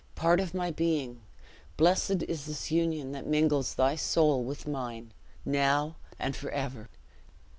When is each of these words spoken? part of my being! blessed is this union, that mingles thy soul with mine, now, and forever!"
part 0.15 0.39
of 0.39 0.55
my 0.55 0.71
being! 0.71 1.21
blessed 1.77 2.23
is 2.27 2.47
this 2.47 2.71
union, 2.71 3.11
that 3.11 3.27
mingles 3.27 3.75
thy 3.75 3.95
soul 3.95 4.43
with 4.43 4.67
mine, 4.67 5.13
now, 5.45 5.95
and 6.17 6.35
forever!" 6.35 6.89